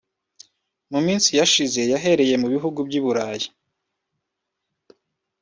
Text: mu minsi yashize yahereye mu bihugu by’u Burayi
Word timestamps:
mu 0.91 0.99
minsi 1.05 1.29
yashize 1.39 1.81
yahereye 1.91 2.35
mu 2.41 2.47
bihugu 2.53 2.79
by’u 2.87 3.03
Burayi 3.05 3.47